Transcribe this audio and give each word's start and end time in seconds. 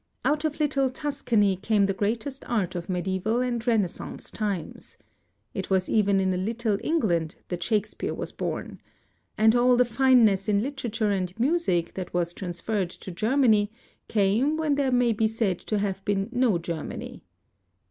Out 0.25 0.43
of 0.45 0.59
little 0.59 0.89
Tus 0.89 1.21
cany 1.21 1.55
came 1.55 1.85
the 1.85 1.93
greatest 1.93 2.43
art 2.49 2.73
of 2.73 2.89
medieval 2.89 3.39
and 3.39 3.67
renaissance 3.67 4.31
times. 4.31 4.97
It 5.53 5.69
was 5.69 5.89
even 5.91 6.19
in 6.19 6.33
a 6.33 6.37
little 6.37 6.79
England 6.83 7.35
that 7.49 7.61
Shakespeare 7.61 8.15
was 8.15 8.31
bom. 8.31 8.79
And 9.37 9.55
all 9.55 9.75
the 9.77 9.85
fineness 9.85 10.49
in 10.49 10.63
literature 10.63 11.11
and 11.11 11.39
music 11.39 11.93
that 11.93 12.15
was 12.15 12.33
trans 12.33 12.59
ferred 12.59 12.89
to 13.01 13.11
Germany 13.11 13.69
came 14.07 14.57
when 14.57 14.73
there 14.73 14.91
may 14.91 15.13
be 15.13 15.27
said 15.27 15.59
to 15.59 15.77
have 15.77 16.03
been 16.03 16.29
no 16.31 16.57
Germany. 16.57 17.21